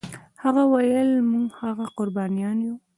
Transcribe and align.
هغه 0.43 0.63
ویل 0.71 1.11
موږ 1.31 1.47
هغه 1.61 1.85
قربانیان 1.97 2.57
یو. 2.67 2.75